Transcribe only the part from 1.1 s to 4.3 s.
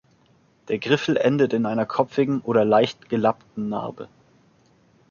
endet in einer kopfigen oder leicht gelappten Narbe.